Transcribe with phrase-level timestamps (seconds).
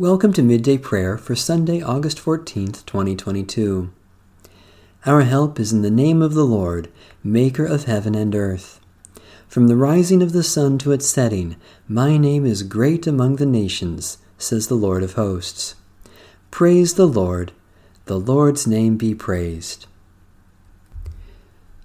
[0.00, 3.92] Welcome to Midday Prayer for Sunday, August 14th, 2022.
[5.04, 6.90] Our help is in the name of the Lord,
[7.22, 8.80] Maker of heaven and earth.
[9.46, 13.44] From the rising of the sun to its setting, my name is great among the
[13.44, 15.74] nations, says the Lord of hosts.
[16.50, 17.52] Praise the Lord,
[18.06, 19.84] the Lord's name be praised.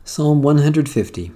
[0.06, 1.34] Psalm 150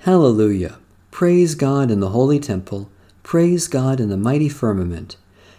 [0.00, 0.78] Hallelujah!
[1.10, 2.90] Praise God in the holy temple,
[3.22, 5.16] praise God in the mighty firmament.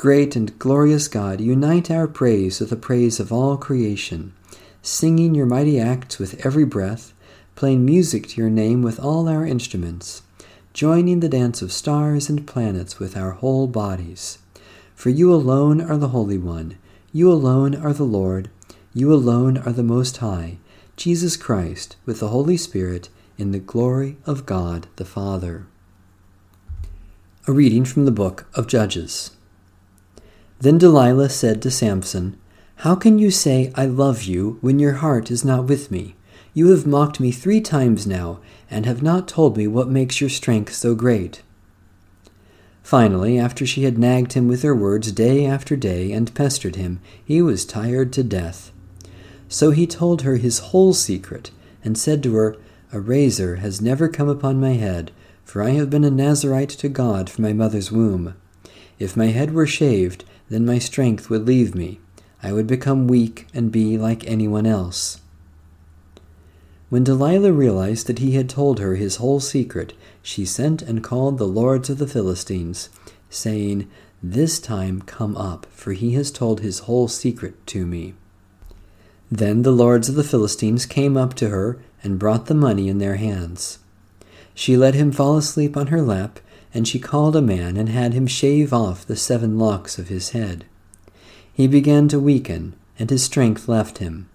[0.00, 4.32] Great and glorious God, unite our praise with the praise of all creation,
[4.80, 7.12] singing your mighty acts with every breath,
[7.54, 10.22] playing music to your name with all our instruments,
[10.72, 14.38] joining the dance of stars and planets with our whole bodies.
[14.94, 16.78] For you alone are the Holy One,
[17.12, 18.48] you alone are the Lord,
[18.94, 20.56] you alone are the Most High,
[20.96, 25.66] Jesus Christ, with the Holy Spirit, in the glory of God the Father.
[27.46, 29.32] A reading from the book of Judges.
[30.60, 32.36] Then Delilah said to Samson,
[32.76, 36.16] How can you say, I love you, when your heart is not with me?
[36.52, 40.28] You have mocked me three times now, and have not told me what makes your
[40.28, 41.42] strength so great.
[42.82, 47.00] Finally, after she had nagged him with her words day after day and pestered him,
[47.24, 48.70] he was tired to death.
[49.48, 51.50] So he told her his whole secret,
[51.82, 52.56] and said to her,
[52.92, 55.10] A razor has never come upon my head,
[55.42, 58.34] for I have been a Nazarite to God from my mother's womb.
[58.98, 62.00] If my head were shaved, then my strength would leave me.
[62.42, 65.20] I would become weak and be like anyone else.
[66.90, 69.92] When Delilah realized that he had told her his whole secret,
[70.22, 72.90] she sent and called the lords of the Philistines,
[73.30, 73.88] saying,
[74.22, 78.14] This time come up, for he has told his whole secret to me.
[79.30, 82.98] Then the lords of the Philistines came up to her and brought the money in
[82.98, 83.78] their hands.
[84.52, 86.40] She let him fall asleep on her lap
[86.72, 90.30] and she called a man and had him shave off the seven locks of his
[90.30, 90.64] head.
[91.52, 94.28] He began to weaken, and his strength left him.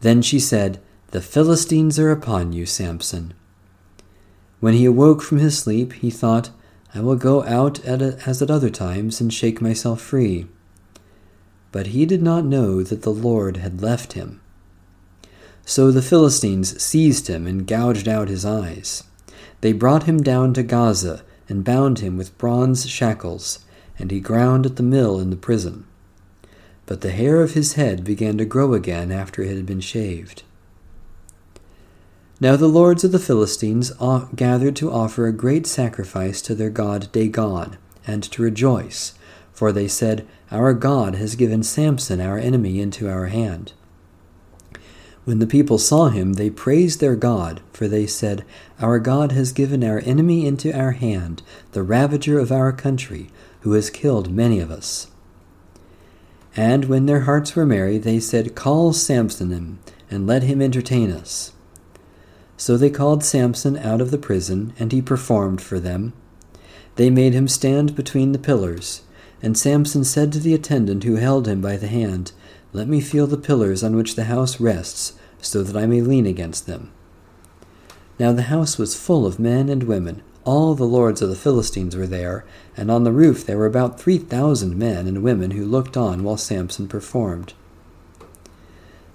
[0.00, 0.80] Then she said,
[1.10, 3.34] The Philistines are upon you, Samson.
[4.60, 6.50] When he awoke from his sleep, he thought,
[6.94, 10.46] I will go out at a, as at other times and shake myself free.
[11.70, 14.40] But he did not know that the Lord had left him.
[15.64, 19.04] So the Philistines seized him and gouged out his eyes.
[19.62, 23.60] They brought him down to Gaza and bound him with bronze shackles,
[23.98, 25.86] and he ground at the mill in the prison.
[26.86, 30.42] But the hair of his head began to grow again after it had been shaved.
[32.40, 33.92] Now the lords of the Philistines
[34.34, 39.14] gathered to offer a great sacrifice to their god Dagon, and to rejoice,
[39.52, 43.72] for they said, Our God has given Samson our enemy into our hand.
[45.24, 48.44] When the people saw him, they praised their God, for they said,
[48.80, 53.72] Our God has given our enemy into our hand, the ravager of our country, who
[53.72, 55.08] has killed many of us.
[56.56, 59.78] And when their hearts were merry, they said, Call Samson in,
[60.10, 61.52] and let him entertain us.
[62.56, 66.12] So they called Samson out of the prison, and he performed for them.
[66.96, 69.02] They made him stand between the pillars.
[69.40, 72.32] And Samson said to the attendant who held him by the hand,
[72.72, 76.26] let me feel the pillars on which the house rests, so that I may lean
[76.26, 76.90] against them.
[78.18, 80.22] Now the house was full of men and women.
[80.44, 82.44] All the lords of the Philistines were there,
[82.76, 86.24] and on the roof there were about three thousand men and women who looked on
[86.24, 87.54] while Samson performed.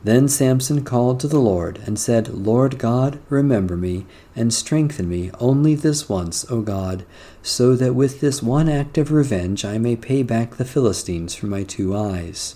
[0.04, 5.32] Then Samson called to the Lord, and said, Lord God, remember me, and strengthen me
[5.40, 7.04] only this once, O God,
[7.42, 11.48] so that with this one act of revenge I may pay back the Philistines for
[11.48, 12.56] my two eyes.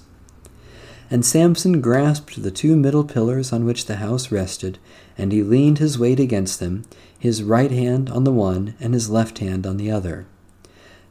[1.12, 4.80] And Samson grasped the two middle pillars on which the house rested,
[5.18, 6.86] and he leaned his weight against them,
[7.20, 10.26] his right hand on the one and his left hand on the other.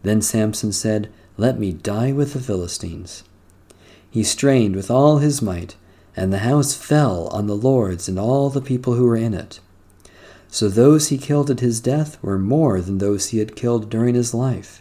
[0.02, 3.25] Then Samson said, Let me die with the Philistines.
[4.11, 5.76] He strained with all his might,
[6.17, 9.61] and the house fell on the lords and all the people who were in it.
[10.49, 14.14] So those he killed at his death were more than those he had killed during
[14.14, 14.80] his life.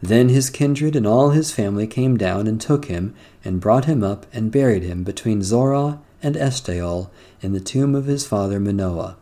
[0.00, 3.14] Then his kindred and all his family came down and took him,
[3.44, 7.10] and brought him up and buried him between Zorah and Eshtaol
[7.40, 9.16] in the tomb of his father Manoah.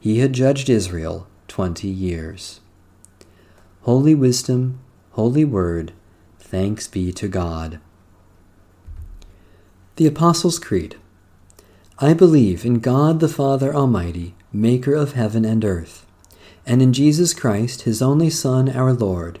[0.00, 2.60] He had judged Israel twenty years.
[3.82, 4.80] Holy wisdom,
[5.12, 5.92] holy word,
[6.38, 7.80] thanks be to God.
[9.96, 10.96] The Apostles' Creed.
[11.98, 16.06] I believe in God the Father Almighty, maker of heaven and earth,
[16.64, 19.40] and in Jesus Christ, his only Son, our Lord,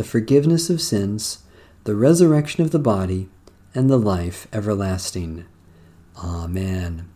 [0.00, 1.40] the forgiveness of sins,
[1.84, 3.28] the resurrection of the body,
[3.74, 5.44] and the life everlasting.
[6.16, 7.06] Amen.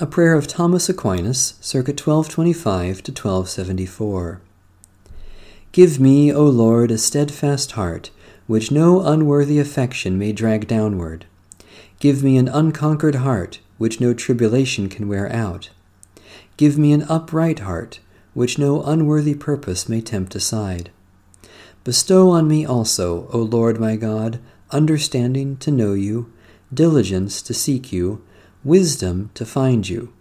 [0.00, 4.40] A prayer of Thomas Aquinas, circa 1225 to 1274.
[5.70, 8.10] Give me, O Lord, a steadfast heart
[8.48, 11.24] which no unworthy affection may drag downward.
[12.00, 15.70] Give me an unconquered heart, which no tribulation can wear out.
[16.56, 18.00] Give me an upright heart,
[18.34, 20.90] which no unworthy purpose may tempt aside.
[21.86, 24.40] Bestow on me also, O Lord my God,
[24.72, 26.32] understanding to know you,
[26.74, 28.24] diligence to seek you,
[28.64, 30.12] wisdom to find you,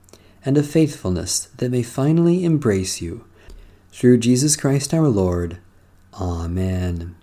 [0.45, 3.25] and a faithfulness that may finally embrace you.
[3.91, 5.57] Through Jesus Christ our Lord.
[6.13, 7.15] Amen.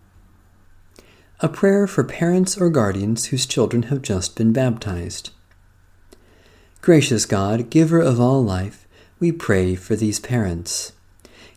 [1.39, 5.31] A prayer for parents or guardians whose children have just been baptized.
[6.81, 8.89] Gracious God, giver of all life,
[9.21, 10.91] we pray for these parents.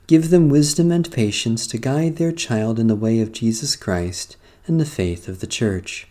[0.08, 4.38] Give them wisdom and patience to guide their child in the way of Jesus Christ
[4.68, 6.08] and the faith of the Church.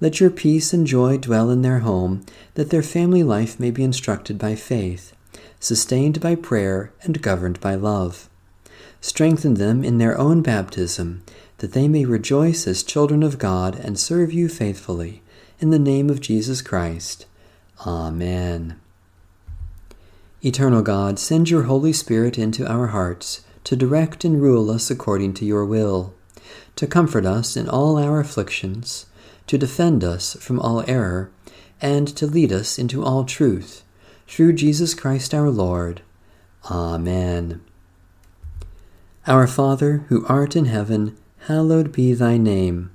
[0.00, 2.24] Let your peace and joy dwell in their home,
[2.54, 5.14] that their family life may be instructed by faith,
[5.58, 8.28] sustained by prayer, and governed by love.
[9.00, 11.22] Strengthen them in their own baptism
[11.60, 15.22] that they may rejoice as children of God and serve you faithfully.
[15.58, 17.26] In the name of Jesus Christ.
[17.86, 18.80] Amen.
[20.42, 25.34] Eternal God, send your Holy Spirit into our hearts to direct and rule us according
[25.34, 26.14] to your will,
[26.76, 29.04] to comfort us in all our afflictions,
[29.46, 31.30] to defend us from all error,
[31.82, 33.84] and to lead us into all truth.
[34.26, 36.00] Through Jesus Christ our Lord.
[36.70, 37.60] Amen.
[39.26, 42.90] Our Father, who art in heaven, hallowed be thy name.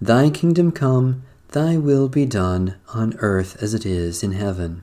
[0.00, 4.82] Thy kingdom come, thy will be done, on earth as it is in heaven.